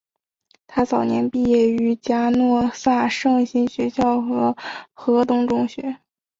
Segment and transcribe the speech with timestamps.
[0.65, 4.57] 她早年毕业于嘉诺撒圣心学校和
[4.95, 5.97] 何东中学。